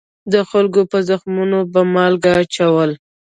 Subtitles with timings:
[0.33, 2.91] د خلکو په زخمونو به مالګې اچول.